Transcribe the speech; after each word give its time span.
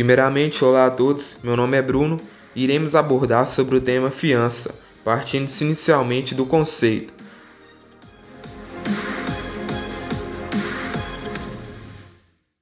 Primeiramente, 0.00 0.64
olá 0.64 0.86
a 0.86 0.90
todos, 0.90 1.36
meu 1.44 1.54
nome 1.54 1.76
é 1.76 1.82
Bruno. 1.82 2.16
E 2.56 2.64
iremos 2.64 2.94
abordar 2.94 3.46
sobre 3.46 3.76
o 3.76 3.82
tema 3.82 4.10
fiança, 4.10 4.74
partindo-se 5.04 5.62
inicialmente 5.62 6.34
do 6.34 6.46
conceito. 6.46 7.12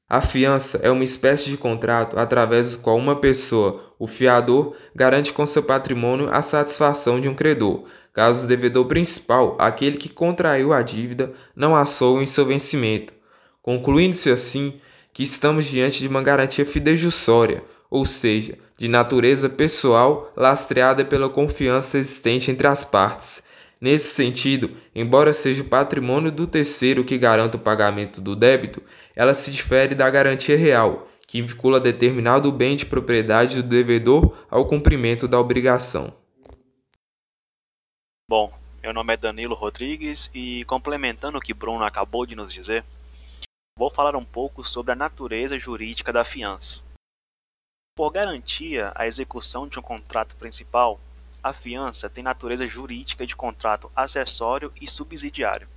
A 0.09 0.21
fiança 0.21 0.81
é 0.83 0.91
uma 0.91 1.05
espécie 1.05 1.49
de 1.49 1.57
contrato 1.57 2.19
através 2.19 2.73
do 2.73 2.79
qual 2.79 2.97
uma 2.97 3.15
pessoa, 3.15 3.95
o 4.01 4.09
fiador, 4.09 4.75
garante 4.93 5.33
com 5.33 5.47
seu 5.47 5.63
patrimônio 5.63 6.29
a 6.33 6.43
satisfação 6.43 7.21
de 7.21 7.29
um 7.29 7.37
credor, 7.37 7.85
caso 8.13 8.47
o 8.47 8.49
devedor 8.49 8.87
principal, 8.87 9.55
aquele 9.61 9.97
que 9.97 10.09
contraiu 10.09 10.73
a 10.73 10.83
dívida, 10.83 11.33
não 11.55 11.77
assou 11.77 12.21
em 12.21 12.27
seu 12.27 12.45
vencimento, 12.45 13.13
concluindo-se 13.63 14.29
assim 14.29 14.81
que 15.19 15.25
estamos 15.25 15.67
diante 15.67 15.99
de 15.99 16.07
uma 16.07 16.23
garantia 16.23 16.65
fidejussória, 16.65 17.65
ou 17.91 18.07
seja, 18.07 18.57
de 18.77 18.87
natureza 18.87 19.49
pessoal 19.49 20.33
lastreada 20.37 21.05
pela 21.05 21.29
confiança 21.29 21.99
existente 21.99 22.53
entre 22.53 22.69
as 22.69 22.85
partes. 22.85 23.43
Nesse 23.81 24.15
sentido, 24.15 24.77
embora 24.95 25.35
seja 25.35 25.65
o 25.65 25.67
patrimônio 25.67 26.31
do 26.31 26.47
terceiro 26.47 27.05
que 27.05 27.19
garanta 27.19 27.57
o 27.57 27.61
pagamento 27.61 28.21
do 28.21 28.37
débito, 28.37 28.81
ela 29.17 29.35
se 29.35 29.51
difere 29.51 29.93
da 29.93 30.09
garantia 30.09 30.57
real, 30.57 31.09
que 31.27 31.43
vincula 31.43 31.81
determinado 31.81 32.53
bem 32.53 32.77
de 32.77 32.87
propriedade 32.87 33.61
do 33.61 33.69
devedor 33.69 34.47
ao 34.49 34.67
cumprimento 34.67 35.27
da 35.27 35.41
obrigação. 35.41 36.15
Bom, 38.31 38.53
meu 38.81 38.93
nome 38.93 39.15
é 39.15 39.17
Danilo 39.17 39.57
Rodrigues 39.57 40.31
e 40.33 40.65
complementando 40.67 41.39
o 41.39 41.41
que 41.41 41.53
Bruno 41.53 41.83
acabou 41.83 42.25
de 42.25 42.37
nos 42.37 42.53
dizer, 42.53 42.85
vou 43.79 43.89
falar 43.89 44.17
um 44.17 44.25
pouco 44.25 44.65
sobre 44.65 44.91
a 44.91 44.97
natureza 44.97 45.57
jurídica 45.57 46.13
da 46.13 46.25
fiança. 46.25 46.83
Por 47.97 48.11
garantia 48.11 48.91
à 48.93 49.07
execução 49.07 49.69
de 49.69 49.79
um 49.79 49.83
contrato 49.83 50.35
principal, 50.35 51.01
a 51.41 51.53
fiança 51.53 52.11
tem 52.11 52.25
natureza 52.25 52.67
jurídica 52.67 53.25
de 53.25 53.37
contrato 53.37 53.89
acessório 53.95 54.73
e 54.81 54.87
subsidiário. 54.89 55.69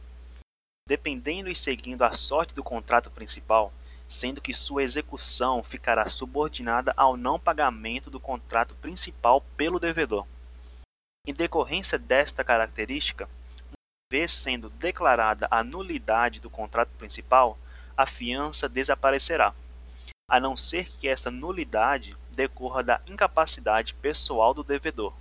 Dependendo 0.89 1.47
e 1.47 1.55
seguindo 1.55 2.01
a 2.01 2.11
sorte 2.11 2.55
do 2.55 2.63
contrato 2.63 3.11
principal, 3.11 3.71
sendo 4.09 4.41
que 4.41 4.51
sua 4.51 4.81
execução 4.81 5.61
ficará 5.61 6.09
subordinada 6.09 6.95
ao 6.97 7.15
não 7.15 7.39
pagamento 7.39 8.09
do 8.09 8.19
contrato 8.19 8.73
principal 8.77 9.41
pelo 9.55 9.79
devedor. 9.79 10.25
Em 11.27 11.35
decorrência 11.35 11.99
desta 11.99 12.43
característica, 12.43 13.25
uma 13.25 14.11
vez 14.11 14.31
sendo 14.31 14.71
declarada 14.71 15.47
a 15.51 15.63
nulidade 15.63 16.39
do 16.39 16.49
contrato 16.49 16.89
principal, 16.97 17.59
a 18.01 18.05
fiança 18.05 18.67
desaparecerá, 18.67 19.53
a 20.29 20.39
não 20.39 20.57
ser 20.57 20.89
que 20.97 21.07
essa 21.07 21.29
nulidade 21.29 22.17
decorra 22.31 22.83
da 22.83 23.01
incapacidade 23.07 23.93
pessoal 23.93 24.53
do 24.53 24.63
devedor, 24.63 25.13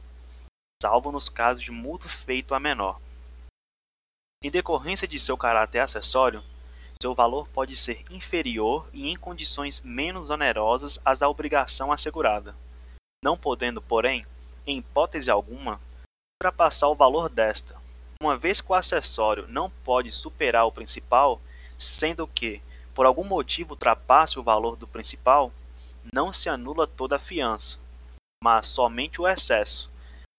salvo 0.83 1.13
nos 1.13 1.29
casos 1.29 1.63
de 1.63 1.71
mútuo 1.71 2.09
feito 2.09 2.55
a 2.55 2.61
menor. 2.61 3.01
Em 4.43 4.51
decorrência 4.51 5.07
de 5.07 5.21
seu 5.21 5.37
caráter 5.37 5.81
acessório, 5.81 6.43
seu 7.03 7.15
valor 7.15 7.49
pode 7.49 7.77
ser 7.77 8.05
inferior 8.11 8.89
e 8.93 9.09
em 9.09 9.17
condições 9.17 9.81
menos 9.83 10.31
onerosas 10.31 10.99
às 11.05 11.19
da 11.19 11.29
obrigação 11.29 11.93
assegurada, 11.93 12.55
não 13.23 13.37
podendo, 13.37 13.83
porém, 13.83 14.27
em 14.67 14.79
hipótese 14.79 15.31
alguma, 15.31 15.81
ultrapassar 16.43 16.89
o 16.89 16.95
valor 16.95 17.29
desta, 17.29 17.77
uma 18.23 18.37
vez 18.37 18.61
que 18.61 18.71
o 18.71 18.75
acessório 18.75 19.47
não 19.49 19.71
pode 19.71 20.11
superar 20.13 20.67
o 20.67 20.73
principal, 20.73 21.41
sendo 21.79 22.27
que, 22.27 22.61
por 23.01 23.07
algum 23.07 23.25
motivo 23.25 23.71
ultrapasse 23.71 24.39
o 24.39 24.43
valor 24.43 24.77
do 24.77 24.87
principal, 24.87 25.51
não 26.13 26.35
se 26.35 26.51
anula 26.51 26.87
toda 26.87 27.17
a 27.17 27.19
fiança, 27.19 27.79
mas 28.45 28.67
somente 28.67 29.23
o 29.23 29.27
excesso, 29.27 29.91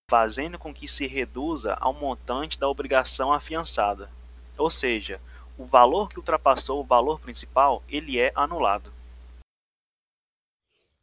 fazendo 0.07 0.59
com 0.59 0.71
que 0.71 0.87
se 0.87 1.07
reduza 1.07 1.73
ao 1.81 1.91
montante 1.91 2.59
da 2.59 2.69
obrigação 2.69 3.33
afiançada. 3.33 4.11
Ou 4.59 4.69
seja, 4.69 5.19
o 5.57 5.65
valor 5.65 6.07
que 6.07 6.19
ultrapassou 6.19 6.79
o 6.79 6.83
valor 6.83 7.19
principal, 7.19 7.81
ele 7.89 8.19
é 8.19 8.31
anulado. 8.35 8.93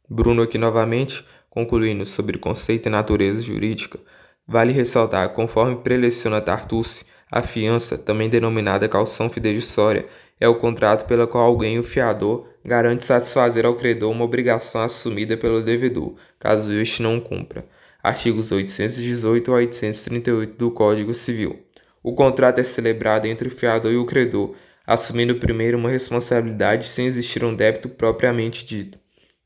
Bruno 0.07 0.43
aqui 0.43 0.57
novamente, 0.57 1.25
concluindo 1.49 2.05
sobre 2.05 2.37
conceito 2.37 2.87
e 2.87 2.89
natureza 2.89 3.41
jurídica, 3.41 3.99
vale 4.47 4.71
ressaltar, 4.71 5.33
conforme 5.33 5.75
preleciona 5.75 6.39
Tartucci, 6.39 7.05
a 7.31 7.41
fiança, 7.41 7.97
também 7.97 8.29
denominada 8.29 8.89
calção 8.89 9.29
fidejussória, 9.29 10.05
é 10.39 10.47
o 10.47 10.55
contrato 10.55 11.05
pelo 11.05 11.27
qual 11.27 11.45
alguém, 11.45 11.77
o 11.77 11.83
fiador, 11.83 12.47
garante 12.63 13.05
satisfazer 13.05 13.65
ao 13.65 13.75
credor 13.75 14.11
uma 14.11 14.23
obrigação 14.23 14.81
assumida 14.81 15.35
pelo 15.37 15.61
devedor, 15.61 16.15
caso 16.39 16.71
este 16.71 17.01
não 17.01 17.19
cumpra. 17.19 17.65
Artigos 18.01 18.51
818 18.51 19.51
a 19.51 19.55
838 19.55 20.57
do 20.57 20.71
Código 20.71 21.13
Civil. 21.13 21.59
O 22.01 22.13
contrato 22.15 22.59
é 22.59 22.63
celebrado 22.63 23.25
entre 23.25 23.49
o 23.49 23.51
fiador 23.51 23.91
e 23.91 23.97
o 23.97 24.05
credor, 24.05 24.55
assumindo 24.87 25.35
primeiro 25.35 25.77
uma 25.77 25.89
responsabilidade 25.89 26.87
sem 26.87 27.05
existir 27.05 27.43
um 27.43 27.53
débito 27.53 27.89
propriamente 27.89 28.65
dito. 28.65 28.97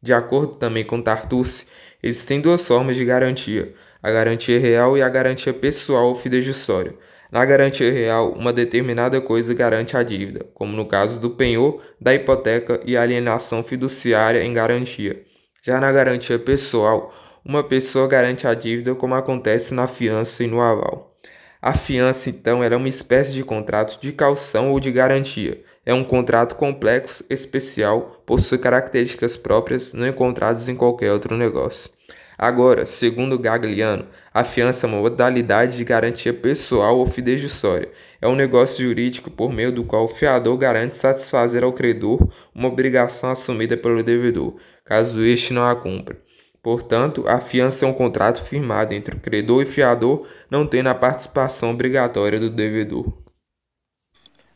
De 0.02 0.14
acordo 0.14 0.56
também 0.56 0.86
com 0.86 1.02
Tartucci, 1.02 1.66
existem 2.02 2.40
duas 2.40 2.66
formas 2.68 2.96
de 2.96 3.04
garantia: 3.04 3.74
a 4.02 4.12
garantia 4.12 4.60
real 4.60 4.96
e 4.96 5.02
a 5.02 5.10
garantia 5.10 5.54
pessoal 5.54 6.10
ou 6.10 6.16
fidejussória. 6.16 6.94
Na 7.34 7.44
garantia 7.46 7.92
real, 7.92 8.32
uma 8.34 8.54
determinada 8.54 9.20
coisa 9.20 9.56
garante 9.56 9.98
a 9.98 10.04
dívida, 10.04 10.46
como 10.54 10.78
no 10.78 10.86
caso 10.86 11.20
do 11.20 11.32
penhor, 11.32 11.82
da 12.00 12.14
hipoteca 12.14 12.80
e 12.86 12.96
alienação 12.96 13.64
fiduciária 13.64 14.44
em 14.44 14.54
garantia. 14.54 15.20
Já 15.64 15.80
na 15.80 15.92
garantia 15.92 16.38
pessoal, 16.38 17.12
uma 17.44 17.64
pessoa 17.64 18.08
garante 18.08 18.46
a 18.46 18.54
dívida, 18.54 18.94
como 18.94 19.16
acontece 19.16 19.74
na 19.74 19.88
fiança 19.88 20.44
e 20.44 20.48
no 20.48 20.62
aval. 20.62 21.18
A 21.60 21.74
fiança, 21.74 22.30
então, 22.30 22.64
é 22.64 22.76
uma 22.76 22.88
espécie 22.88 23.34
de 23.34 23.44
contrato 23.44 24.00
de 24.00 24.12
calção 24.12 24.70
ou 24.72 24.80
de 24.80 24.92
garantia. 24.92 25.60
É 25.84 25.92
um 25.92 26.04
contrato 26.04 26.54
complexo, 26.54 27.26
especial, 27.32 28.22
possui 28.28 28.60
características 28.60 29.36
próprias 29.36 29.92
não 29.92 30.08
encontradas 30.08 30.70
em 30.70 30.76
qualquer 30.76 31.12
outro 31.12 31.36
negócio. 31.36 31.90
Agora, 32.38 32.86
segundo 32.86 33.38
Gagliano, 33.38 34.08
a 34.34 34.44
fiança 34.44 34.86
é 34.86 34.90
uma 34.90 35.00
modalidade 35.00 35.78
de 35.78 35.84
garantia 35.84 36.34
pessoal 36.34 36.98
ou 36.98 37.06
fidejussória. 37.06 37.90
É 38.20 38.28
um 38.28 38.36
negócio 38.36 38.84
jurídico 38.84 39.30
por 39.30 39.52
meio 39.52 39.72
do 39.72 39.84
qual 39.84 40.06
o 40.06 40.08
fiador 40.08 40.58
garante 40.58 40.98
satisfazer 40.98 41.64
ao 41.64 41.74
credor 41.74 42.28
uma 42.54 42.68
obrigação 42.68 43.30
assumida 43.30 43.78
pelo 43.78 44.04
devedor, 44.04 44.56
caso 44.84 45.24
este 45.24 45.54
não 45.54 45.68
a 45.68 45.76
cumpra. 45.76 46.20
Portanto, 46.62 47.26
a 47.28 47.40
fiança 47.40 47.86
é 47.86 47.88
um 47.88 47.94
contrato 47.94 48.42
firmado 48.42 48.94
entre 48.94 49.16
o 49.16 49.20
credor 49.20 49.62
e 49.62 49.66
fiador, 49.66 50.26
não 50.50 50.66
tendo 50.66 50.88
a 50.88 50.96
participação 50.96 51.72
obrigatória 51.72 52.40
do 52.40 52.50
devedor. 52.50 53.23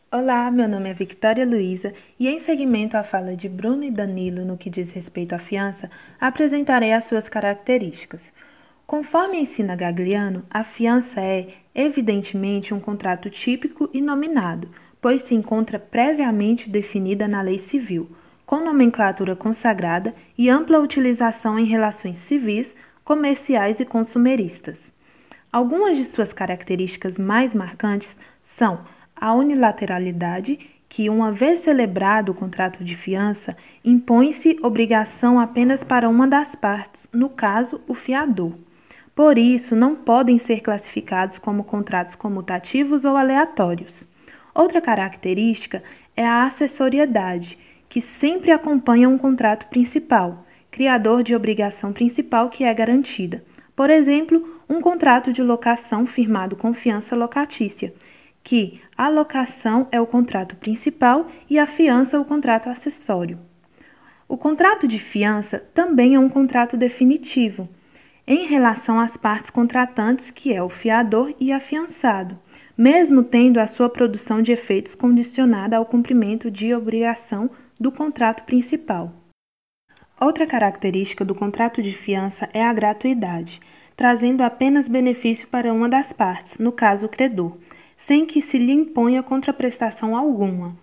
Olá, 0.09 0.49
meu 0.49 0.69
nome 0.69 0.89
é 0.89 0.93
Victoria 0.93 1.45
Luiza 1.45 1.93
e, 2.17 2.29
em 2.29 2.39
seguimento 2.39 2.95
à 2.95 3.03
fala 3.03 3.35
de 3.35 3.49
Bruno 3.49 3.83
e 3.83 3.91
Danilo 3.91 4.45
no 4.45 4.57
que 4.57 4.69
diz 4.69 4.89
respeito 4.91 5.35
à 5.35 5.37
fiança, 5.37 5.91
apresentarei 6.17 6.93
as 6.93 7.03
suas 7.03 7.27
características. 7.27 8.31
Conforme 8.85 9.37
ensina 9.37 9.75
Gagliano, 9.75 10.45
a 10.49 10.63
fiança 10.63 11.19
é, 11.19 11.49
evidentemente, 11.75 12.73
um 12.73 12.79
contrato 12.79 13.29
típico 13.29 13.89
e 13.93 13.99
nominado, 13.99 14.69
pois 15.01 15.23
se 15.23 15.35
encontra 15.35 15.77
previamente 15.77 16.69
definida 16.69 17.27
na 17.27 17.41
lei 17.41 17.59
civil, 17.59 18.09
com 18.45 18.63
nomenclatura 18.63 19.35
consagrada 19.35 20.15
e 20.37 20.49
ampla 20.49 20.79
utilização 20.79 21.59
em 21.59 21.65
relações 21.65 22.17
civis, 22.19 22.73
comerciais 23.03 23.81
e 23.81 23.85
consumeristas. 23.85 24.89
Algumas 25.51 25.97
de 25.97 26.05
suas 26.05 26.31
características 26.31 27.17
mais 27.17 27.53
marcantes 27.53 28.17
são 28.41 28.85
a 29.19 29.33
unilateralidade, 29.33 30.59
que, 30.89 31.09
uma 31.09 31.31
vez 31.31 31.59
celebrado 31.59 32.31
o 32.31 32.35
contrato 32.35 32.83
de 32.83 32.95
fiança, 32.95 33.57
impõe-se 33.83 34.57
obrigação 34.61 35.39
apenas 35.39 35.83
para 35.83 36.07
uma 36.07 36.27
das 36.27 36.55
partes, 36.55 37.09
no 37.11 37.29
caso, 37.29 37.81
o 37.87 37.93
fiador. 37.93 38.53
Por 39.13 39.37
isso, 39.37 39.75
não 39.75 39.95
podem 39.95 40.37
ser 40.37 40.61
classificados 40.61 41.37
como 41.37 41.63
contratos 41.63 42.15
comutativos 42.15 43.03
ou 43.03 43.17
aleatórios. 43.17 44.07
Outra 44.53 44.79
característica 44.79 45.83
é 46.15 46.25
a 46.25 46.45
acessoriedade, 46.45 47.57
que 47.89 48.01
sempre 48.01 48.51
acompanha 48.51 49.09
um 49.09 49.17
contrato 49.17 49.67
principal, 49.67 50.45
criador 50.69 51.23
de 51.23 51.35
obrigação 51.35 51.91
principal 51.93 52.49
que 52.49 52.63
é 52.63 52.73
garantida. 52.73 53.43
Por 53.75 53.89
exemplo, 53.89 54.59
um 54.69 54.81
contrato 54.81 55.31
de 55.31 55.41
locação 55.41 56.05
firmado 56.05 56.55
com 56.55 56.73
fiança 56.73 57.15
locatícia, 57.15 57.93
que 58.47 58.79
a 58.97 59.09
locação 59.09 59.89
é 59.91 59.99
o 59.99 60.07
contrato 60.07 60.55
principal 60.55 61.27
e 61.49 61.59
a 61.59 61.65
fiança 61.65 62.17
o 62.17 62.23
contrato 62.23 62.69
acessório. 62.69 63.37
O 64.25 64.37
contrato 64.37 64.87
de 64.87 64.97
fiança 64.97 65.59
também 65.73 66.15
é 66.15 66.19
um 66.19 66.29
contrato 66.29 66.77
definitivo 66.77 67.67
em 68.25 68.47
relação 68.47 69.01
às 69.01 69.17
partes 69.17 69.49
contratantes, 69.49 70.31
que 70.31 70.53
é 70.53 70.63
o 70.63 70.69
fiador 70.69 71.35
e 71.41 71.51
afiançado, 71.51 72.39
mesmo 72.77 73.21
tendo 73.21 73.59
a 73.59 73.67
sua 73.67 73.89
produção 73.89 74.41
de 74.41 74.53
efeitos 74.53 74.95
condicionada 74.95 75.75
ao 75.75 75.85
cumprimento 75.85 76.49
de 76.49 76.73
obrigação 76.73 77.49
do 77.77 77.91
contrato 77.91 78.43
principal. 78.43 79.11
Outra 80.21 80.47
característica 80.47 81.25
do 81.25 81.35
contrato 81.35 81.83
de 81.83 81.91
fiança 81.91 82.49
é 82.53 82.63
a 82.63 82.71
gratuidade, 82.71 83.59
trazendo 83.97 84.41
apenas 84.41 84.87
benefício 84.87 85.49
para 85.49 85.73
uma 85.73 85.89
das 85.89 86.13
partes, 86.13 86.59
no 86.59 86.71
caso 86.71 87.07
o 87.07 87.09
credor, 87.09 87.57
sem 87.97 88.25
que 88.25 88.41
se 88.41 88.57
lhe 88.57 88.71
imponha 88.71 89.23
contraprestação 89.23 90.15
alguma. 90.15 90.77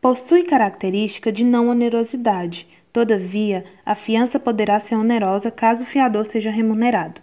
Possui 0.00 0.44
característica 0.44 1.30
de 1.30 1.44
não 1.44 1.68
onerosidade, 1.68 2.66
todavia, 2.92 3.64
a 3.84 3.94
fiança 3.94 4.40
poderá 4.40 4.80
ser 4.80 4.96
onerosa 4.96 5.50
caso 5.50 5.84
o 5.84 5.86
fiador 5.86 6.24
seja 6.24 6.50
remunerado. 6.50 7.20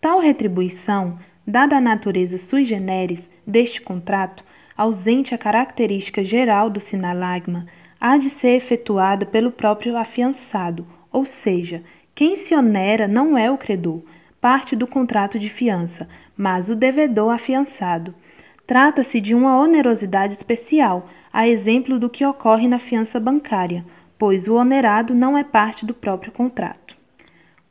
Tal 0.00 0.18
retribuição, 0.18 1.18
dada 1.46 1.76
a 1.76 1.80
natureza 1.80 2.36
sui 2.36 2.64
generis 2.64 3.30
deste 3.46 3.80
contrato, 3.80 4.44
ausente 4.76 5.34
a 5.34 5.38
característica 5.38 6.22
geral 6.24 6.68
do 6.68 6.80
sinalagma, 6.80 7.66
há 8.00 8.18
de 8.18 8.28
ser 8.28 8.50
efetuada 8.56 9.24
pelo 9.24 9.50
próprio 9.50 9.96
afiançado, 9.96 10.86
ou 11.10 11.24
seja, 11.24 11.82
quem 12.14 12.34
se 12.36 12.54
onera 12.54 13.06
não 13.06 13.38
é 13.38 13.50
o 13.50 13.58
credor, 13.58 14.02
parte 14.40 14.76
do 14.76 14.86
contrato 14.86 15.38
de 15.38 15.48
fiança, 15.48 16.08
mas 16.36 16.68
o 16.68 16.76
devedor 16.76 17.32
afiançado. 17.32 18.14
Trata-se 18.66 19.20
de 19.20 19.34
uma 19.34 19.58
onerosidade 19.58 20.34
especial, 20.34 21.08
a 21.32 21.46
exemplo 21.46 21.98
do 21.98 22.10
que 22.10 22.24
ocorre 22.26 22.66
na 22.66 22.78
fiança 22.78 23.20
bancária, 23.20 23.84
pois 24.18 24.48
o 24.48 24.54
onerado 24.54 25.14
não 25.14 25.38
é 25.38 25.44
parte 25.44 25.86
do 25.86 25.94
próprio 25.94 26.32
contrato. 26.32 26.96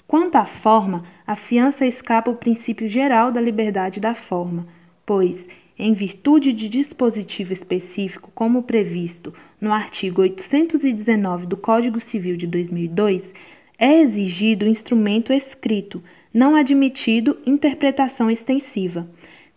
Quanto 0.07 0.35
à 0.35 0.45
forma, 0.45 1.03
a 1.25 1.35
fiança 1.35 1.85
escapa 1.85 2.31
o 2.31 2.35
princípio 2.35 2.87
geral 2.87 3.31
da 3.31 3.41
liberdade 3.41 3.99
da 3.99 4.15
forma, 4.15 4.67
pois 5.05 5.49
em 5.77 5.93
virtude 5.93 6.53
de 6.53 6.69
dispositivo 6.69 7.51
específico, 7.51 8.31
como 8.33 8.63
previsto 8.63 9.33
no 9.59 9.73
artigo 9.73 10.21
819 10.21 11.45
do 11.45 11.57
Código 11.57 11.99
Civil 11.99 12.37
de 12.37 12.47
2002, 12.47 13.33
é 13.77 13.99
exigido 13.99 14.65
instrumento 14.65 15.33
escrito, 15.33 16.01
não 16.33 16.55
admitido 16.55 17.37
interpretação 17.45 18.31
extensiva. 18.31 19.05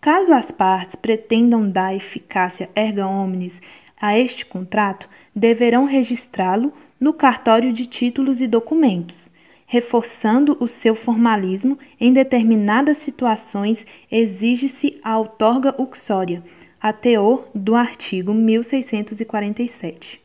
Caso 0.01 0.33
as 0.33 0.51
partes 0.51 0.95
pretendam 0.95 1.69
dar 1.69 1.95
eficácia 1.95 2.69
erga 2.75 3.07
omnes 3.07 3.61
a 3.99 4.17
este 4.17 4.45
contrato, 4.45 5.09
deverão 5.35 5.85
registrá-lo 5.85 6.71
no 6.99 7.13
cartório 7.13 7.73
de 7.73 7.85
títulos 7.85 8.39
e 8.39 8.47
documentos 8.47 9.29
reforçando 9.71 10.57
o 10.59 10.67
seu 10.67 10.95
formalismo, 10.95 11.77
em 11.99 12.11
determinadas 12.11 12.97
situações 12.97 13.85
exige-se 14.11 14.99
a 15.03 15.15
outorga 15.15 15.79
uxória, 15.79 16.43
a 16.81 16.91
teor 16.91 17.47
do 17.53 17.75
artigo 17.75 18.33
1647. 18.33 20.19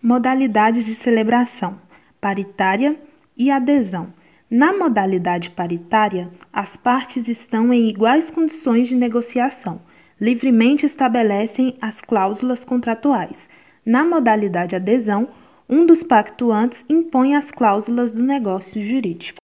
Modalidades 0.00 0.86
de 0.86 0.94
celebração: 0.94 1.76
paritária 2.20 2.96
e 3.36 3.50
adesão. 3.50 4.14
Na 4.50 4.76
modalidade 4.76 5.50
paritária, 5.50 6.28
as 6.52 6.76
partes 6.76 7.28
estão 7.28 7.72
em 7.72 7.88
iguais 7.88 8.32
condições 8.32 8.88
de 8.88 8.96
negociação, 8.96 9.80
livremente 10.20 10.84
estabelecem 10.84 11.76
as 11.80 12.00
cláusulas 12.00 12.64
contratuais. 12.64 13.48
Na 13.86 14.04
modalidade 14.04 14.74
adesão, 14.74 15.28
um 15.68 15.86
dos 15.86 16.02
pactuantes 16.02 16.84
impõe 16.88 17.36
as 17.36 17.52
cláusulas 17.52 18.16
do 18.16 18.22
negócio 18.24 18.82
jurídico. 18.82 19.38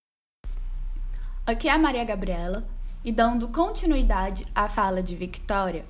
Aqui 1.46 1.68
é 1.68 1.72
a 1.72 1.78
Maria 1.78 2.04
Gabriela 2.04 2.66
e 3.04 3.12
dando 3.12 3.46
continuidade 3.46 4.44
à 4.52 4.68
fala 4.68 5.00
de 5.00 5.14
Victoria, 5.14 5.84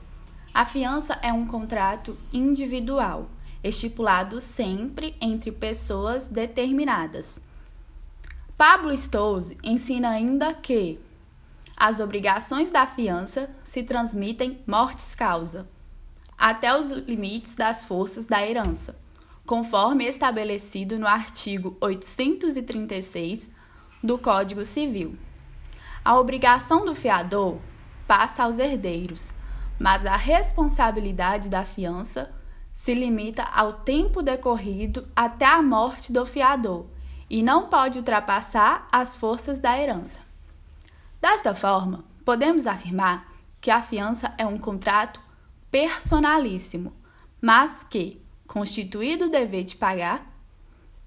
a 0.53 0.65
fiança 0.65 1.19
é 1.23 1.33
um 1.33 1.47
contrato 1.47 2.19
individual, 2.33 3.29
estipulado 3.63 4.41
sempre 4.41 5.15
entre 5.21 5.53
pessoas 5.53 6.31
determinadas. 6.31 7.46
Pablo 8.57 8.91
Stolze 8.97 9.59
ensina 9.63 10.09
ainda 10.09 10.55
que 10.55 10.99
as 11.77 12.01
obrigações 12.01 12.71
da 12.71 12.87
fiança 12.87 13.55
se 13.67 13.83
transmitem 13.83 14.63
mortis 14.67 15.15
causa, 15.15 15.69
até 16.39 16.75
os 16.75 16.91
limites 16.91 17.55
das 17.55 17.85
forças 17.85 18.27
da 18.27 18.47
herança 18.47 18.99
conforme 19.45 20.07
estabelecido 20.07 20.99
no 20.99 21.07
artigo 21.07 21.77
836 21.81 23.51
do 24.03 24.19
Código 24.19 24.65
Civil. 24.65 25.17
A 26.05 26.19
obrigação 26.19 26.85
do 26.85 26.95
fiador 26.95 27.59
passa 28.09 28.43
aos 28.43 28.59
herdeiros, 28.59 29.33
mas 29.79 30.05
a 30.05 30.17
responsabilidade 30.17 31.49
da 31.49 31.65
fiança 31.65 32.33
se 32.73 32.95
limita 32.95 33.43
ao 33.43 33.75
tempo 33.75 34.23
decorrido 34.23 35.07
até 35.15 35.45
a 35.45 35.63
morte 35.63 36.13
do 36.13 36.27
fiador 36.27 36.87
e 37.29 37.43
não 37.43 37.69
pode 37.69 37.99
ultrapassar 37.99 38.87
as 38.91 39.17
forças 39.17 39.59
da 39.59 39.79
herança. 39.79 40.21
Desta 41.21 41.55
forma, 41.55 42.05
podemos 42.25 42.67
afirmar 42.67 43.33
que 43.61 43.71
a 43.71 43.83
fiança 43.83 44.33
é 44.39 44.47
um 44.47 44.59
contrato 44.59 45.21
personalíssimo, 45.71 46.93
mas 47.41 47.85
que, 47.85 48.21
constituído 48.47 49.27
o 49.27 49.31
dever 49.31 49.65
de 49.65 49.77
pagar, 49.77 50.33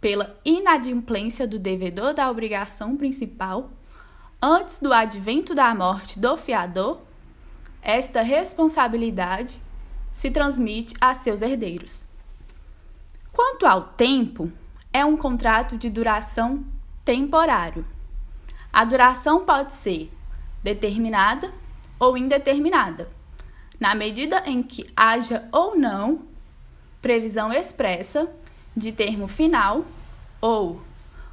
pela 0.01 0.39
inadimplência 0.45 1.47
do 1.47 1.59
devedor 1.59 2.13
da 2.13 2.29
obrigação 2.29 2.95
principal, 2.95 3.69
antes 4.41 4.79
do 4.79 4.93
advento 4.93 5.53
da 5.53 5.73
morte 5.75 6.19
do 6.19 6.37
fiador, 6.37 7.01
esta 7.81 8.21
responsabilidade 8.21 9.61
se 10.11 10.29
transmite 10.31 10.93
a 10.99 11.13
seus 11.13 11.41
herdeiros. 11.41 12.07
Quanto 13.31 13.65
ao 13.65 13.83
tempo, 13.83 14.51
é 14.91 15.05
um 15.05 15.15
contrato 15.15 15.77
de 15.77 15.89
duração 15.89 16.65
temporário. 17.05 17.85
A 18.71 18.83
duração 18.83 19.45
pode 19.45 19.73
ser 19.73 20.11
determinada 20.63 21.53
ou 21.99 22.17
indeterminada, 22.17 23.09
na 23.79 23.95
medida 23.95 24.43
em 24.45 24.61
que 24.61 24.89
haja 24.95 25.47
ou 25.51 25.77
não 25.77 26.27
previsão 27.01 27.51
expressa 27.51 28.29
de 28.75 28.91
termo 28.91 29.27
final 29.27 29.85
ou 30.41 30.81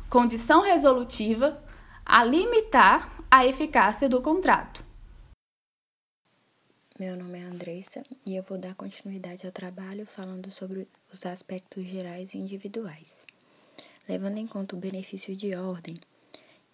condição 0.09 0.63
resolutiva 0.63 1.63
a 2.05 2.25
limitar 2.25 3.11
a 3.31 3.45
eficácia 3.45 4.09
do 4.09 4.21
contrato. 4.21 4.85
Meu 6.99 7.15
nome 7.17 7.39
é 7.39 7.43
Andressa 7.43 8.03
e 8.25 8.37
eu 8.37 8.43
vou 8.43 8.57
dar 8.57 8.75
continuidade 8.75 9.45
ao 9.45 9.53
trabalho 9.53 10.07
falando 10.07 10.51
sobre 10.51 10.89
os 11.13 11.27
aspectos 11.27 11.85
gerais 11.85 12.33
e 12.33 12.39
individuais. 12.39 13.27
Levando 14.09 14.39
em 14.39 14.47
conta 14.47 14.77
o 14.77 14.79
benefício 14.79 15.35
de 15.35 15.55
ordem, 15.55 15.99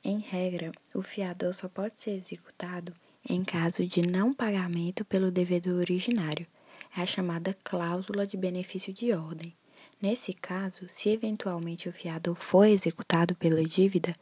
em 0.05 0.19
regra, 0.19 0.73
o 0.95 1.03
fiador 1.03 1.55
só 1.55 1.69
pode 1.69 2.01
ser 2.01 2.11
executado 2.11 2.95
em 3.29 3.45
caso 3.45 3.87
de 3.87 4.03
não 4.03 4.35
pagamento 4.35 5.05
pelo 5.05 5.31
devedor 5.31 5.77
originário 5.77 6.47
é 6.97 7.03
a 7.03 7.07
chamada 7.07 7.57
cláusula 7.63 8.27
de 8.27 8.37
benefício 8.37 8.93
de 8.93 9.13
ordem. 9.13 9.55
Nesse 10.01 10.33
caso, 10.33 10.89
se 10.89 11.09
eventualmente 11.09 11.89
o 11.89 11.93
fiador 11.93 12.35
for 12.35 12.67
executado 12.67 13.35
pela 13.37 13.63
dívida, 13.63 14.15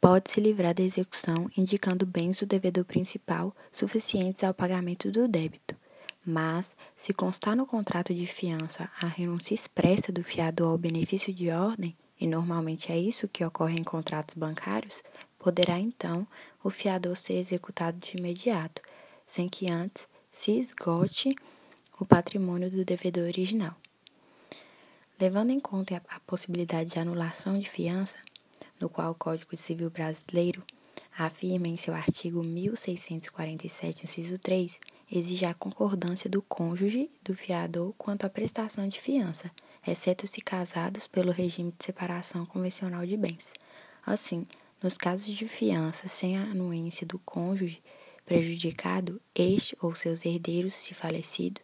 pode-se 0.00 0.40
livrar 0.40 0.74
da 0.74 0.82
execução 0.82 1.48
indicando 1.56 2.04
bens 2.04 2.40
do 2.40 2.46
devedor 2.46 2.84
principal 2.84 3.54
suficientes 3.72 4.42
ao 4.42 4.52
pagamento 4.52 5.10
do 5.10 5.28
débito. 5.28 5.76
Mas, 6.26 6.74
se 6.96 7.14
constar 7.14 7.56
no 7.56 7.64
contrato 7.64 8.12
de 8.12 8.26
fiança 8.26 8.90
a 9.00 9.06
renúncia 9.06 9.54
expressa 9.54 10.10
do 10.12 10.24
fiador 10.24 10.72
ao 10.72 10.78
benefício 10.78 11.32
de 11.32 11.50
ordem, 11.50 11.96
e 12.22 12.26
normalmente 12.28 12.92
é 12.92 12.96
isso 12.96 13.26
que 13.26 13.44
ocorre 13.44 13.76
em 13.76 13.82
contratos 13.82 14.36
bancários, 14.36 15.02
poderá 15.40 15.80
então 15.80 16.24
o 16.62 16.70
fiador 16.70 17.16
ser 17.16 17.32
executado 17.32 17.98
de 17.98 18.16
imediato, 18.16 18.80
sem 19.26 19.48
que 19.48 19.68
antes 19.68 20.06
se 20.30 20.52
esgote 20.52 21.34
o 21.98 22.06
patrimônio 22.06 22.70
do 22.70 22.84
devedor 22.84 23.24
original. 23.24 23.74
Levando 25.20 25.50
em 25.50 25.58
conta 25.58 26.00
a 26.08 26.20
possibilidade 26.20 26.92
de 26.92 27.00
anulação 27.00 27.58
de 27.58 27.68
fiança, 27.68 28.18
no 28.80 28.88
qual 28.88 29.10
o 29.10 29.16
Código 29.16 29.56
Civil 29.56 29.90
Brasileiro 29.90 30.62
afirma 31.18 31.66
em 31.66 31.76
seu 31.76 31.92
artigo 31.92 32.40
1647, 32.44 34.04
inciso 34.04 34.38
3, 34.38 34.78
exige 35.10 35.44
a 35.44 35.54
concordância 35.54 36.30
do 36.30 36.40
cônjuge 36.40 37.10
do 37.20 37.34
fiador 37.34 37.92
quanto 37.98 38.24
à 38.24 38.30
prestação 38.30 38.86
de 38.86 39.00
fiança, 39.00 39.50
exceto 39.86 40.26
se 40.26 40.40
casados 40.40 41.06
pelo 41.06 41.32
regime 41.32 41.72
de 41.76 41.84
separação 41.84 42.46
convencional 42.46 43.04
de 43.06 43.16
bens. 43.16 43.52
Assim, 44.04 44.46
nos 44.82 44.96
casos 44.96 45.34
de 45.34 45.46
fiança 45.46 46.08
sem 46.08 46.36
a 46.36 46.42
anuência 46.42 47.06
do 47.06 47.18
cônjuge 47.18 47.82
prejudicado, 48.24 49.20
este 49.34 49.76
ou 49.80 49.94
seus 49.94 50.24
herdeiros, 50.24 50.74
se 50.74 50.94
falecido, 50.94 51.60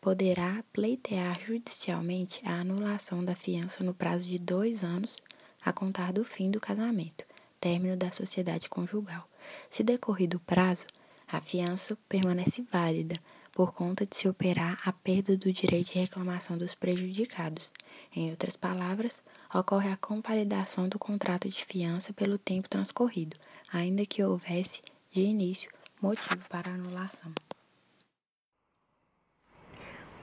poderá 0.00 0.64
pleitear 0.72 1.40
judicialmente 1.40 2.40
a 2.44 2.60
anulação 2.60 3.24
da 3.24 3.34
fiança 3.34 3.84
no 3.84 3.94
prazo 3.94 4.26
de 4.26 4.38
dois 4.38 4.82
anos 4.82 5.16
a 5.62 5.72
contar 5.72 6.12
do 6.12 6.24
fim 6.24 6.50
do 6.50 6.60
casamento, 6.60 7.24
término 7.60 7.96
da 7.96 8.10
sociedade 8.10 8.68
conjugal. 8.68 9.28
Se 9.68 9.82
decorrido 9.82 10.38
o 10.38 10.40
prazo, 10.40 10.84
a 11.28 11.40
fiança 11.40 11.96
permanece 12.08 12.62
válida, 12.62 13.16
por 13.52 13.72
conta 13.72 14.06
de 14.06 14.16
se 14.16 14.28
operar 14.28 14.80
a 14.84 14.92
perda 14.92 15.36
do 15.36 15.52
direito 15.52 15.92
de 15.92 15.98
reclamação 15.98 16.56
dos 16.56 16.74
prejudicados. 16.74 17.70
Em 18.14 18.30
outras 18.30 18.56
palavras, 18.56 19.22
ocorre 19.54 19.90
a 19.90 19.96
convalidação 19.96 20.88
do 20.88 20.98
contrato 20.98 21.48
de 21.48 21.64
fiança 21.64 22.12
pelo 22.12 22.38
tempo 22.38 22.68
transcorrido, 22.68 23.36
ainda 23.72 24.06
que 24.06 24.22
houvesse, 24.22 24.80
de 25.10 25.22
início, 25.22 25.70
motivo 26.00 26.48
para 26.48 26.72
anulação. 26.72 27.32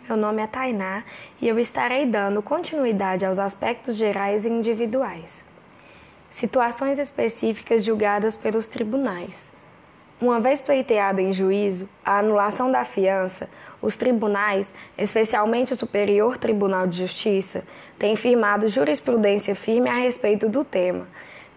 Meu 0.08 0.16
nome 0.16 0.42
é 0.42 0.48
Tainá 0.48 1.04
e 1.42 1.48
eu 1.50 1.60
estarei 1.60 2.06
dando 2.06 2.42
continuidade 2.42 3.26
aos 3.26 3.38
aspectos 3.38 3.98
gerais 3.98 4.46
e 4.46 4.50
individuais. 4.50 5.46
Situações 6.30 6.98
específicas 6.98 7.84
julgadas 7.84 8.38
pelos 8.38 8.68
tribunais. 8.68 9.52
Uma 10.20 10.40
vez 10.40 10.60
pleiteada 10.60 11.22
em 11.22 11.32
juízo 11.32 11.88
a 12.04 12.20
anulação 12.20 12.72
da 12.72 12.84
fiança, 12.84 13.50
os 13.82 13.96
tribunais, 13.96 14.74
especialmente 14.98 15.74
o 15.74 15.76
Superior 15.78 16.38
Tribunal 16.38 16.88
de 16.88 16.98
Justiça, 16.98 17.64
têm 18.00 18.16
firmado 18.16 18.68
jurisprudência 18.68 19.54
firme 19.54 19.90
a 19.90 19.94
respeito 19.94 20.50
do 20.50 20.64
tema. 20.64 21.08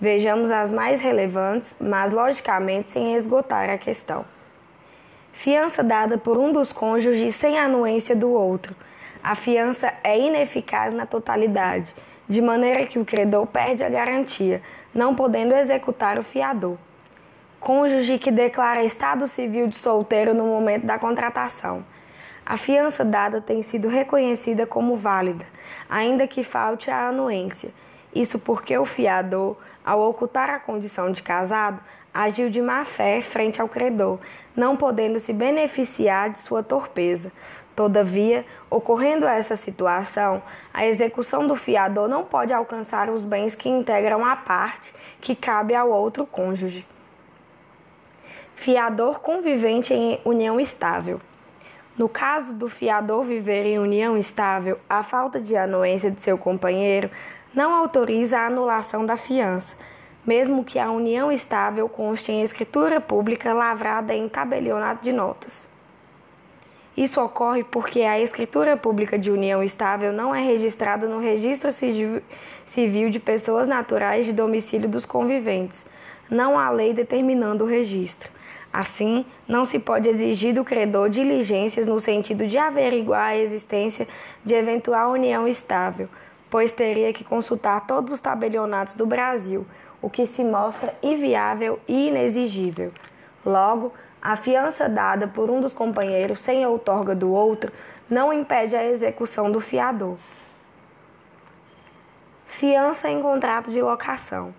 Vejamos 0.00 0.50
as 0.50 0.70
mais 0.70 1.00
relevantes, 1.00 1.74
mas 1.80 2.12
logicamente 2.12 2.88
sem 2.88 3.14
esgotar 3.14 3.70
a 3.70 3.78
questão 3.78 4.24
fiança 5.40 5.82
dada 5.82 6.18
por 6.18 6.36
um 6.36 6.52
dos 6.52 6.70
cônjuges 6.70 7.34
sem 7.34 7.58
anuência 7.58 8.14
do 8.14 8.30
outro. 8.30 8.76
A 9.22 9.34
fiança 9.34 9.90
é 10.04 10.18
ineficaz 10.18 10.92
na 10.92 11.06
totalidade, 11.06 11.94
de 12.28 12.42
maneira 12.42 12.84
que 12.84 12.98
o 12.98 13.06
credor 13.06 13.46
perde 13.46 13.82
a 13.82 13.88
garantia, 13.88 14.60
não 14.94 15.14
podendo 15.14 15.54
executar 15.54 16.18
o 16.18 16.22
fiador. 16.22 16.76
Cônjuge 17.60 18.18
que 18.18 18.30
declara 18.30 18.82
estado 18.82 19.28
civil 19.28 19.68
de 19.68 19.76
solteiro 19.76 20.32
no 20.32 20.46
momento 20.46 20.86
da 20.86 20.98
contratação. 20.98 21.84
A 22.44 22.56
fiança 22.56 23.04
dada 23.04 23.38
tem 23.38 23.62
sido 23.62 23.86
reconhecida 23.86 24.66
como 24.66 24.96
válida, 24.96 25.44
ainda 25.86 26.26
que 26.26 26.42
falte 26.42 26.90
a 26.90 27.08
anuência. 27.08 27.68
Isso 28.14 28.38
porque 28.38 28.76
o 28.78 28.86
fiador, 28.86 29.58
ao 29.84 30.00
ocultar 30.08 30.48
a 30.48 30.58
condição 30.58 31.12
de 31.12 31.22
casado, 31.22 31.78
agiu 32.14 32.48
de 32.48 32.62
má 32.62 32.82
fé 32.86 33.20
frente 33.20 33.60
ao 33.60 33.68
credor, 33.68 34.18
não 34.56 34.74
podendo 34.74 35.20
se 35.20 35.34
beneficiar 35.34 36.30
de 36.30 36.38
sua 36.38 36.62
torpeza. 36.62 37.30
Todavia, 37.76 38.42
ocorrendo 38.70 39.26
essa 39.26 39.54
situação, 39.54 40.42
a 40.72 40.86
execução 40.86 41.46
do 41.46 41.54
fiador 41.54 42.08
não 42.08 42.24
pode 42.24 42.54
alcançar 42.54 43.10
os 43.10 43.22
bens 43.22 43.54
que 43.54 43.68
integram 43.68 44.24
a 44.24 44.34
parte 44.34 44.94
que 45.20 45.34
cabe 45.34 45.74
ao 45.74 45.90
outro 45.90 46.24
cônjuge. 46.24 46.86
Fiador 48.60 49.20
convivente 49.20 49.94
em 49.94 50.20
união 50.24 50.60
estável. 50.60 51.20
No 51.96 52.08
caso 52.08 52.52
do 52.52 52.68
fiador 52.68 53.24
viver 53.24 53.64
em 53.64 53.78
união 53.78 54.16
estável, 54.16 54.78
a 54.88 55.02
falta 55.02 55.40
de 55.40 55.56
anuência 55.56 56.10
de 56.10 56.20
seu 56.20 56.36
companheiro 56.36 57.10
não 57.54 57.72
autoriza 57.72 58.38
a 58.38 58.46
anulação 58.46 59.04
da 59.04 59.16
fiança 59.16 59.74
mesmo 60.26 60.64
que 60.64 60.78
a 60.78 60.90
união 60.90 61.32
estável 61.32 61.88
conste 61.88 62.30
em 62.30 62.42
escritura 62.42 63.00
pública 63.00 63.52
lavrada 63.52 64.14
em 64.14 64.28
tabelionato 64.28 65.02
de 65.02 65.12
notas. 65.12 65.68
Isso 66.96 67.20
ocorre 67.20 67.64
porque 67.64 68.02
a 68.02 68.20
escritura 68.20 68.76
pública 68.76 69.18
de 69.18 69.30
união 69.30 69.62
estável 69.62 70.12
não 70.12 70.34
é 70.34 70.42
registrada 70.44 71.08
no 71.08 71.18
registro 71.18 71.70
civil 71.72 73.10
de 73.10 73.18
pessoas 73.18 73.66
naturais 73.66 74.26
de 74.26 74.32
domicílio 74.32 74.88
dos 74.88 75.06
conviventes. 75.06 75.86
Não 76.28 76.58
há 76.58 76.68
lei 76.70 76.92
determinando 76.92 77.64
o 77.64 77.66
registro. 77.66 78.28
Assim, 78.72 79.24
não 79.48 79.64
se 79.64 79.78
pode 79.78 80.08
exigir 80.08 80.54
do 80.54 80.64
credor 80.64 81.10
diligências 81.10 81.86
no 81.86 81.98
sentido 81.98 82.46
de 82.46 82.56
averiguar 82.56 83.30
a 83.30 83.36
existência 83.36 84.06
de 84.44 84.54
eventual 84.54 85.12
união 85.12 85.48
estável, 85.48 86.08
pois 86.48 86.72
teria 86.72 87.12
que 87.12 87.24
consultar 87.24 87.86
todos 87.86 88.12
os 88.12 88.20
tabelionatos 88.20 88.94
do 88.94 89.06
Brasil 89.06 89.66
o 90.02 90.08
que 90.08 90.24
se 90.24 90.42
mostra 90.42 90.94
inviável 91.02 91.78
e 91.86 92.08
inexigível. 92.08 92.92
Logo, 93.44 93.92
a 94.22 94.36
fiança 94.36 94.88
dada 94.88 95.26
por 95.26 95.50
um 95.50 95.60
dos 95.60 95.72
companheiros 95.72 96.40
sem 96.40 96.64
outorga 96.66 97.14
do 97.14 97.30
outro 97.32 97.72
não 98.08 98.32
impede 98.32 98.76
a 98.76 98.84
execução 98.84 99.50
do 99.50 99.60
fiador. 99.60 100.16
Fiança 102.46 103.08
em 103.08 103.22
contrato 103.22 103.70
de 103.70 103.80
locação. 103.80 104.54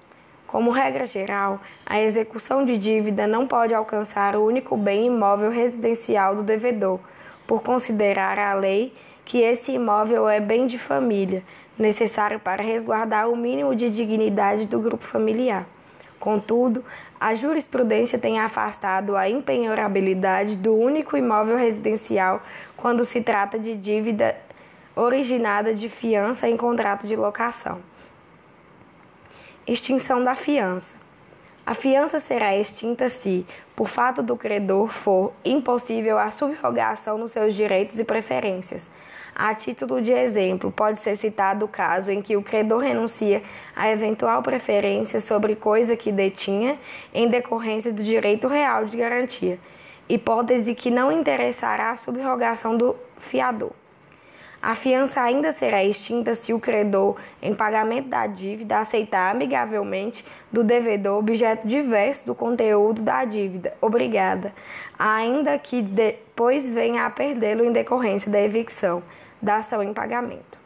Como 0.52 0.70
regra 0.70 1.06
geral, 1.06 1.62
a 1.86 2.02
execução 2.02 2.66
de 2.66 2.78
dívida 2.78 3.26
não 3.26 3.48
pode 3.48 3.74
alcançar 3.74 4.36
o 4.36 4.46
único 4.46 4.76
bem 4.76 5.06
imóvel 5.06 5.50
residencial 5.50 6.36
do 6.36 6.44
devedor, 6.44 7.00
por 7.48 7.64
considerar 7.64 8.38
a 8.38 8.54
lei 8.54 8.94
que 9.24 9.40
esse 9.40 9.72
imóvel 9.72 10.28
é 10.28 10.42
bem 10.42 10.66
de 10.66 10.78
família 10.78 11.42
necessário 11.80 12.38
para 12.38 12.62
resguardar 12.62 13.30
o 13.30 13.36
mínimo 13.36 13.74
de 13.74 13.90
dignidade 13.90 14.66
do 14.68 14.78
grupo 14.82 15.06
familiar. 15.06 15.66
Contudo, 16.20 16.84
a 17.18 17.34
jurisprudência 17.34 18.20
tem 18.20 18.38
afastado 18.38 19.16
a 19.16 19.30
empenhorabilidade 19.30 20.58
do 20.58 20.76
único 20.76 21.16
imóvel 21.16 21.56
residencial 21.56 22.44
quando 22.76 23.06
se 23.06 23.22
trata 23.22 23.58
de 23.58 23.74
dívida 23.74 24.36
originada 24.98 25.74
de 25.74 25.88
fiança 25.88 26.50
em 26.50 26.58
contrato 26.58 27.08
de 27.08 27.16
locação. 27.16 27.80
Extinção 29.68 30.24
da 30.24 30.36
fiança. 30.36 30.96
A 31.66 31.74
fiança 31.74 32.20
será 32.20 32.56
extinta 32.56 33.08
se, 33.10 33.46
por 33.76 33.88
fato 33.88 34.24
do 34.24 34.36
credor, 34.36 34.90
for 34.90 35.32
impossível 35.46 36.18
a 36.18 36.30
subrogação 36.30 37.18
nos 37.18 37.32
seus 37.32 37.54
direitos 37.54 38.00
e 38.00 38.04
preferências 38.04 38.90
a 39.36 39.56
título 39.56 40.02
de 40.02 40.12
exemplo, 40.12 40.72
pode 40.72 41.00
ser 41.00 41.16
citado 41.16 41.66
o 41.66 41.68
caso 41.68 42.12
em 42.12 42.22
que 42.22 42.36
o 42.36 42.44
credor 42.44 42.80
renuncia 42.80 43.42
a 43.76 43.90
eventual 43.90 44.42
preferência 44.42 45.20
sobre 45.20 45.56
coisa 45.56 45.96
que 45.96 46.12
detinha 46.12 46.78
em 47.14 47.30
decorrência 47.30 47.92
do 47.92 48.04
direito 48.04 48.48
real 48.48 48.86
de 48.86 48.98
garantia, 48.98 49.60
hipótese 50.08 50.76
que 50.76 50.92
não 50.92 51.12
interessará 51.12 51.92
a 51.92 51.96
subrogação 51.96 52.78
do 52.78 52.96
fiador. 53.18 53.72
A 54.62 54.76
fiança 54.76 55.20
ainda 55.22 55.52
será 55.52 55.84
extinta 55.84 56.36
se 56.36 56.54
o 56.54 56.60
credor, 56.60 57.16
em 57.42 57.56
pagamento 57.56 58.10
da 58.10 58.28
dívida, 58.28 58.78
aceitar 58.78 59.32
amigavelmente 59.32 60.24
do 60.52 60.64
devedor 60.64 61.18
objeto 61.18 61.68
diverso 61.68 62.28
do 62.28 62.36
conteúdo 62.36 63.02
da 63.02 63.26
dívida 63.26 63.74
obrigada, 63.82 64.54
ainda 65.00 65.58
que 65.58 65.82
depois 65.82 66.74
venha 66.74 67.08
a 67.08 67.10
perdê-lo 67.10 67.66
em 67.66 67.72
decorrência 67.72 68.32
da 68.32 68.40
evicção 68.40 69.02
da 69.42 69.56
ação 69.56 69.82
em 69.82 69.94
pagamento. 69.94 70.62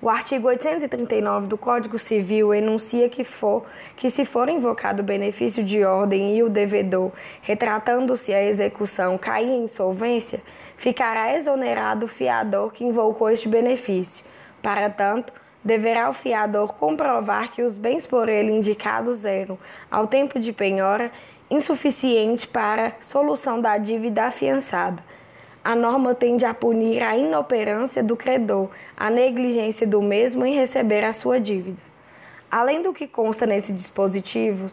O 0.00 0.08
artigo 0.08 0.46
839 0.46 1.48
do 1.48 1.58
Código 1.58 1.98
Civil 1.98 2.54
enuncia 2.54 3.08
que, 3.08 3.24
for, 3.24 3.64
que 3.96 4.10
se 4.10 4.24
for 4.24 4.48
invocado 4.48 5.02
o 5.02 5.04
benefício 5.04 5.64
de 5.64 5.84
ordem 5.84 6.36
e 6.36 6.42
o 6.42 6.48
devedor, 6.48 7.10
retratando-se 7.42 8.32
a 8.32 8.44
execução, 8.44 9.18
cair 9.18 9.48
em 9.48 9.64
insolvência, 9.64 10.40
ficará 10.78 11.36
exonerado 11.36 12.06
o 12.06 12.08
fiador 12.08 12.72
que 12.72 12.84
invocou 12.84 13.28
este 13.28 13.48
benefício. 13.48 14.24
Para 14.62 14.88
tanto, 14.88 15.30
deverá 15.62 16.08
o 16.08 16.14
fiador 16.14 16.72
comprovar 16.74 17.52
que 17.52 17.62
os 17.62 17.76
bens 17.76 18.06
por 18.06 18.30
ele 18.30 18.50
indicados 18.50 19.26
eram, 19.26 19.58
ao 19.90 20.06
tempo 20.06 20.40
de 20.40 20.52
penhora, 20.52 21.12
insuficientes 21.50 22.46
para 22.46 22.94
solução 23.02 23.60
da 23.60 23.76
dívida 23.76 24.24
afiançada 24.24 25.02
a 25.68 25.74
norma 25.74 26.14
tende 26.14 26.46
a 26.46 26.54
punir 26.54 27.02
a 27.02 27.14
inoperância 27.14 28.02
do 28.02 28.16
credor, 28.16 28.70
a 28.96 29.10
negligência 29.10 29.86
do 29.86 30.00
mesmo 30.00 30.46
em 30.46 30.54
receber 30.54 31.04
a 31.04 31.12
sua 31.12 31.38
dívida. 31.38 31.76
Além 32.50 32.80
do 32.80 32.94
que 32.94 33.06
consta 33.06 33.44
nesse 33.44 33.70
dispositivo, 33.70 34.70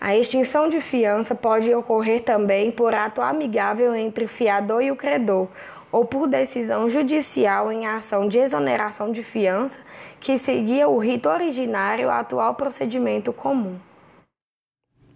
a 0.00 0.16
extinção 0.16 0.68
de 0.68 0.80
fiança 0.80 1.34
pode 1.34 1.74
ocorrer 1.74 2.22
também 2.22 2.70
por 2.70 2.94
ato 2.94 3.22
amigável 3.22 3.94
entre 3.94 4.24
o 4.24 4.28
fiador 4.28 4.82
e 4.82 4.90
o 4.90 4.96
credor, 4.96 5.48
ou 5.90 6.04
por 6.04 6.26
decisão 6.26 6.90
judicial 6.90 7.70
em 7.70 7.86
ação 7.86 8.28
de 8.28 8.38
exoneração 8.38 9.12
de 9.12 9.22
fiança 9.22 9.80
que 10.20 10.36
seguia 10.36 10.88
o 10.88 10.98
rito 10.98 11.28
originário 11.28 12.10
atual 12.10 12.54
procedimento 12.54 13.32
comum. 13.32 13.78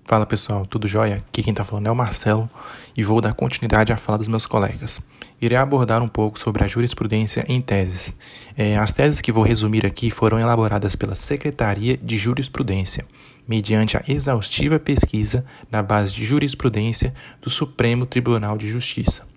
Fala 0.09 0.25
pessoal, 0.25 0.65
tudo 0.65 0.89
jóia? 0.89 1.17
Aqui 1.17 1.43
quem 1.43 1.51
está 1.51 1.67
falando 1.67 1.87
é 1.87 1.91
o 1.91 1.95
Marcelo 1.95 2.49
e 2.97 3.05
vou 3.05 3.21
dar 3.21 3.35
continuidade 3.35 3.93
à 3.93 3.97
fala 3.99 4.17
dos 4.17 4.27
meus 4.27 4.47
colegas. 4.47 5.03
Irei 5.39 5.59
abordar 5.59 6.03
um 6.03 6.09
pouco 6.09 6.39
sobre 6.39 6.65
a 6.65 6.67
jurisprudência 6.67 7.45
em 7.47 7.61
teses. 7.61 8.17
É, 8.57 8.79
as 8.79 8.91
teses 8.91 9.21
que 9.21 9.31
vou 9.31 9.45
resumir 9.45 9.85
aqui 9.85 10.11
foram 10.11 10.39
elaboradas 10.39 10.97
pela 10.97 11.15
Secretaria 11.15 11.95
de 11.99 12.17
Jurisprudência, 12.17 13.05
mediante 13.47 13.99
a 13.99 14.05
exaustiva 14.09 14.79
pesquisa 14.79 15.45
da 15.71 15.83
base 15.83 16.15
de 16.15 16.25
jurisprudência 16.25 17.13
do 17.43 17.51
Supremo 17.51 18.07
Tribunal 18.07 18.57
de 18.57 18.67
Justiça, 18.67 19.29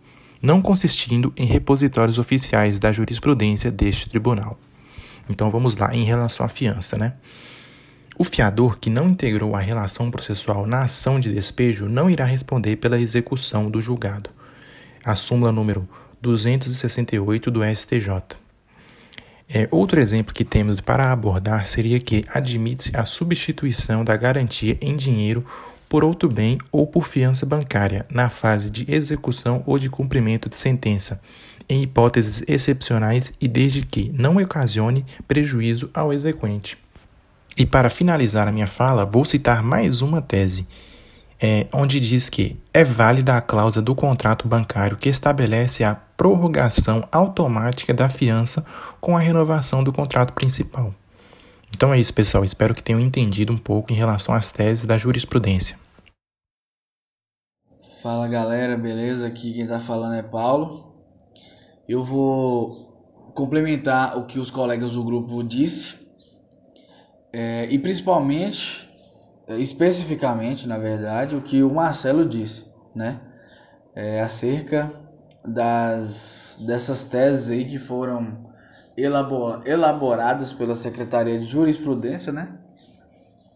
não 0.42 0.62
consistindo 0.62 1.34
em 1.36 1.48
repositórios 1.48 2.18
oficiais 2.18 2.80
da 2.80 2.94
jurisprudência 2.94 3.70
deste 3.70 4.10
tribunal. 4.10 4.58
Então 5.30 5.52
vamos 5.52 5.76
lá, 5.76 5.94
em 5.94 6.06
relação 6.06 6.46
à 6.46 6.50
fiança, 6.50 6.98
né? 6.98 7.16
O 8.22 8.24
fiador 8.24 8.78
que 8.78 8.88
não 8.88 9.10
integrou 9.10 9.56
a 9.56 9.60
relação 9.60 10.12
processual 10.12 10.68
na 10.68 10.84
ação 10.84 11.20
de 11.20 11.34
despejo 11.34 11.90
não 11.90 12.08
irá 12.08 12.24
responder 12.24 12.76
pela 12.76 13.02
execução 13.02 13.68
do 13.68 13.82
julgado. 13.82 14.30
a 15.04 15.16
súmula 15.16 15.52
número 15.52 15.90
268 16.22 17.50
do 17.50 17.62
STJ. 17.66 18.38
É, 19.50 19.68
outro 19.72 20.00
exemplo 20.00 20.36
que 20.36 20.46
temos 20.46 20.80
para 20.80 21.12
abordar 21.12 21.66
seria 21.66 22.00
que 22.00 22.24
admite-se 22.32 22.96
a 22.96 23.06
substituição 23.06 24.06
da 24.06 24.16
garantia 24.16 24.78
em 24.80 24.96
dinheiro 24.96 25.44
por 25.90 26.04
outro 26.04 26.30
bem 26.30 26.60
ou 26.72 26.86
por 26.86 27.08
fiança 27.08 27.44
bancária 27.44 28.06
na 28.08 28.30
fase 28.30 28.70
de 28.70 28.86
execução 28.88 29.64
ou 29.66 29.80
de 29.80 29.90
cumprimento 29.90 30.48
de 30.48 30.58
sentença, 30.58 31.20
em 31.68 31.82
hipóteses 31.82 32.44
excepcionais 32.48 33.34
e 33.42 33.48
desde 33.48 33.84
que 33.84 34.14
não 34.16 34.38
ocasione 34.38 35.04
prejuízo 35.28 35.90
ao 35.92 36.14
exequente. 36.14 36.78
E 37.56 37.66
para 37.66 37.90
finalizar 37.90 38.48
a 38.48 38.52
minha 38.52 38.68
fala, 38.68 39.06
vou 39.06 39.26
citar 39.26 39.62
mais 39.62 40.02
uma 40.02 40.22
tese, 40.22 40.66
é, 41.40 41.68
onde 41.74 42.00
diz 42.00 42.30
que 42.30 42.58
é 42.74 42.84
válida 42.84 43.36
a 43.36 43.42
cláusula 43.42 43.84
do 43.84 43.96
contrato 43.96 44.48
bancário 44.48 44.98
que 44.98 45.10
estabelece 45.10 45.84
a 45.84 45.96
prorrogação 45.96 47.08
automática 47.12 47.94
da 47.94 48.10
fiança 48.10 48.66
com 49.00 49.18
a 49.18 49.20
renovação 49.20 49.84
do 49.84 49.92
contrato 49.92 50.34
principal. 50.34 50.94
Então 51.74 51.94
é 51.94 52.00
isso, 52.00 52.14
pessoal. 52.14 52.44
Espero 52.44 52.76
que 52.76 52.84
tenham 52.84 53.00
entendido 53.00 53.52
um 53.52 53.58
pouco 53.58 53.92
em 53.92 53.96
relação 53.96 54.36
às 54.36 54.52
teses 54.52 54.86
da 54.86 54.98
jurisprudência. 54.98 55.80
Fala 58.02 58.28
galera, 58.28 58.78
beleza? 58.78 59.28
Aqui 59.28 59.54
quem 59.54 59.64
está 59.64 59.80
falando 59.80 60.16
é 60.16 60.24
Paulo. 60.24 60.96
Eu 61.88 62.04
vou 62.04 63.32
complementar 63.36 64.18
o 64.18 64.26
que 64.26 64.40
os 64.40 64.52
colegas 64.52 64.94
do 64.94 65.04
grupo 65.04 65.44
disse 65.44 66.01
é, 67.34 67.68
e 67.70 67.80
principalmente, 67.80 68.90
é, 69.48 69.58
especificamente, 69.58 70.68
na 70.68 70.78
verdade, 70.78 71.36
o 71.36 71.42
que 71.42 71.64
o 71.64 71.74
Marcelo 71.74 72.26
disse, 72.26 72.66
né? 72.96 73.20
É, 73.96 74.22
acerca 74.22 74.92
das 75.46 76.58
dessas 76.62 77.04
teses 77.04 77.50
aí 77.50 77.66
que 77.66 77.78
foram 77.78 78.52
elabor, 78.96 79.64
elaboradas 79.66 80.54
pela 80.54 80.76
Secretaria 80.76 81.40
de 81.40 81.46
Jurisprudência, 81.46 82.32
né? 82.32 82.54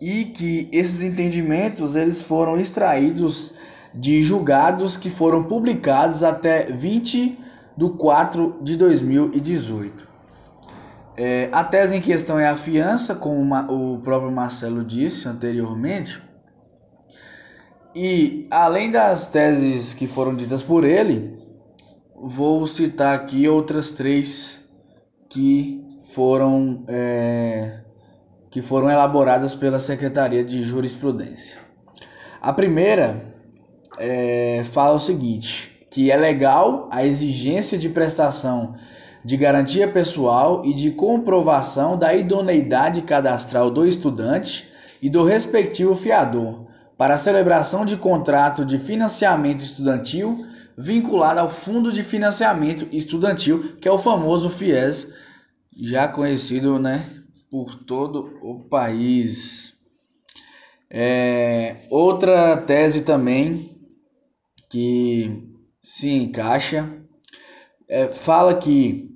E 0.02 0.26
que 0.26 0.70
esses 0.72 1.04
entendimentos 1.04 1.96
eles 1.96 2.24
foram 2.24 2.58
extraídos 2.58 3.54
de 3.94 4.22
julgados 4.22 4.98
que 4.98 5.10
foram 5.10 5.44
publicados 5.44 6.22
até 6.22 6.66
20 6.66 7.40
de 7.78 7.90
4 7.90 8.60
de 8.62 8.76
2018. 8.76 10.15
É, 11.18 11.50
a 11.52 11.64
tese 11.64 11.96
em 11.96 12.02
questão 12.02 12.38
é 12.38 12.48
a 12.48 12.56
fiança, 12.56 13.16
como 13.16 13.56
o 13.70 14.00
próprio 14.00 14.32
Marcelo 14.32 14.84
disse 14.84 15.28
anteriormente. 15.28 16.22
E 17.96 18.48
além 18.52 18.92
das 18.92 19.28
teses 19.28 19.94
que 19.94 20.06
foram 20.06 20.36
ditas 20.36 20.62
por 20.62 20.84
ele, 20.84 21.40
vou 22.14 22.68
citar 22.68 23.16
aqui 23.16 23.48
outras 23.48 23.92
três 23.92 24.62
que 25.30 25.86
foram, 26.14 26.84
é, 26.90 27.80
que 28.50 28.62
foram 28.62 28.90
elaboradas 28.90 29.56
pela 29.56 29.80
Secretaria 29.80 30.44
de 30.44 30.62
Jurisprudência. 30.64 31.60
A 32.42 32.52
primeira 32.52 33.34
é, 33.98 34.64
fala 34.66 34.96
o 34.96 35.00
seguinte: 35.00 35.88
que 35.90 36.12
é 36.12 36.18
legal 36.18 36.90
a 36.92 37.06
exigência 37.06 37.78
de 37.78 37.88
prestação 37.88 38.76
de 39.26 39.36
garantia 39.36 39.88
pessoal 39.88 40.62
e 40.64 40.72
de 40.72 40.92
comprovação 40.92 41.98
da 41.98 42.14
idoneidade 42.14 43.02
cadastral 43.02 43.72
do 43.72 43.84
estudante 43.84 44.68
e 45.02 45.10
do 45.10 45.24
respectivo 45.24 45.96
fiador 45.96 46.68
para 46.96 47.16
a 47.16 47.18
celebração 47.18 47.84
de 47.84 47.98
contrato 47.98 48.64
de 48.64 48.78
financiamento 48.78 49.64
estudantil 49.64 50.38
vinculado 50.78 51.40
ao 51.40 51.50
Fundo 51.50 51.92
de 51.92 52.04
Financiamento 52.04 52.88
Estudantil, 52.92 53.76
que 53.78 53.88
é 53.88 53.92
o 53.92 53.98
famoso 53.98 54.48
FIES, 54.48 55.12
já 55.76 56.08
conhecido 56.08 56.78
né, 56.78 57.10
por 57.50 57.76
todo 57.76 58.38
o 58.44 58.68
país. 58.70 59.74
É, 60.88 61.78
outra 61.90 62.58
tese 62.58 63.02
também 63.02 63.76
que 64.70 65.50
se 65.82 66.12
encaixa 66.12 66.88
é, 67.90 68.08
fala 68.08 68.54
que 68.54 69.15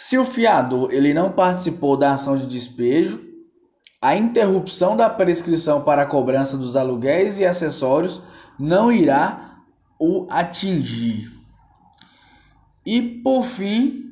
se 0.00 0.16
o 0.16 0.24
fiador 0.24 0.92
ele 0.92 1.12
não 1.12 1.32
participou 1.32 1.96
da 1.96 2.14
ação 2.14 2.38
de 2.38 2.46
despejo, 2.46 3.20
a 4.00 4.14
interrupção 4.14 4.96
da 4.96 5.10
prescrição 5.10 5.82
para 5.82 6.02
a 6.02 6.06
cobrança 6.06 6.56
dos 6.56 6.76
aluguéis 6.76 7.40
e 7.40 7.44
acessórios 7.44 8.22
não 8.56 8.92
irá 8.92 9.58
o 9.98 10.24
atingir. 10.30 11.32
E 12.86 13.02
por 13.02 13.42
fim, 13.42 14.04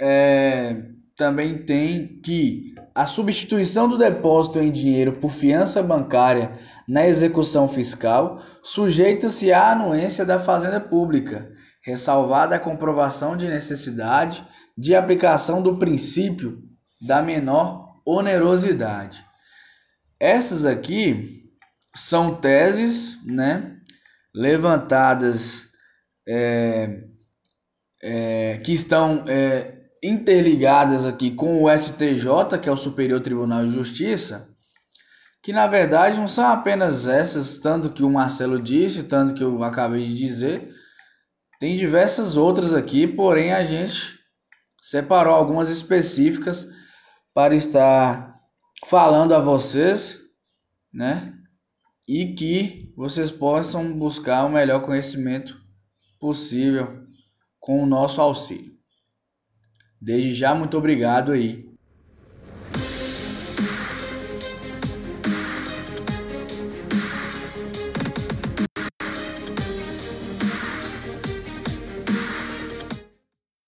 é, 0.00 0.80
também 1.16 1.58
tem 1.64 2.20
que 2.20 2.72
a 2.94 3.06
substituição 3.06 3.88
do 3.88 3.98
depósito 3.98 4.60
em 4.60 4.70
dinheiro 4.70 5.14
por 5.14 5.32
fiança 5.32 5.82
bancária 5.82 6.52
na 6.86 7.04
execução 7.04 7.66
fiscal 7.66 8.40
sujeita-se 8.62 9.50
à 9.50 9.72
anuência 9.72 10.24
da 10.24 10.38
Fazenda 10.38 10.78
Pública, 10.78 11.50
ressalvada 11.82 12.54
a 12.54 12.60
comprovação 12.60 13.36
de 13.36 13.48
necessidade 13.48 14.46
de 14.76 14.94
aplicação 14.94 15.62
do 15.62 15.76
princípio 15.76 16.62
da 17.00 17.22
menor 17.22 17.94
onerosidade. 18.04 19.24
Essas 20.20 20.64
aqui 20.64 21.44
são 21.94 22.34
teses 22.34 23.18
né, 23.24 23.76
levantadas 24.34 25.68
é, 26.28 27.04
é, 28.02 28.60
que 28.64 28.72
estão 28.72 29.24
é, 29.26 29.76
interligadas 30.02 31.06
aqui 31.06 31.30
com 31.30 31.62
o 31.62 31.70
STJ, 31.70 32.58
que 32.60 32.68
é 32.68 32.72
o 32.72 32.76
Superior 32.76 33.20
Tribunal 33.20 33.64
de 33.64 33.72
Justiça, 33.72 34.54
que 35.42 35.52
na 35.52 35.66
verdade 35.66 36.18
não 36.18 36.28
são 36.28 36.46
apenas 36.46 37.06
essas, 37.06 37.58
tanto 37.58 37.90
que 37.90 38.02
o 38.02 38.10
Marcelo 38.10 38.60
disse, 38.60 39.04
tanto 39.04 39.34
que 39.34 39.42
eu 39.42 39.62
acabei 39.62 40.04
de 40.04 40.14
dizer, 40.14 40.68
tem 41.58 41.76
diversas 41.76 42.36
outras 42.36 42.74
aqui, 42.74 43.06
porém 43.06 43.52
a 43.52 43.64
gente 43.64 44.15
separou 44.86 45.34
algumas 45.34 45.68
específicas 45.68 46.64
para 47.34 47.56
estar 47.56 48.40
falando 48.86 49.34
a 49.34 49.40
vocês, 49.40 50.20
né? 50.92 51.34
E 52.08 52.34
que 52.34 52.92
vocês 52.96 53.32
possam 53.32 53.92
buscar 53.98 54.44
o 54.44 54.48
melhor 54.48 54.86
conhecimento 54.86 55.60
possível 56.20 57.04
com 57.58 57.82
o 57.82 57.86
nosso 57.86 58.20
auxílio. 58.20 58.76
Desde 60.00 60.32
já, 60.32 60.54
muito 60.54 60.78
obrigado 60.78 61.32
aí 61.32 61.68